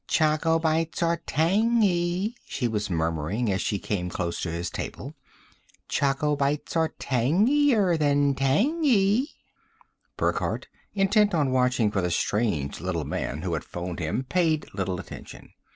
[0.07, 5.13] "Choco Bites are tangy," she was murmuring as she came close to his table.
[5.89, 9.29] "Choco Bites are tangier than tangy!"
[10.17, 14.99] Burckhardt, intent on watching for the strange little man who had phoned him, paid little
[14.99, 15.53] attention.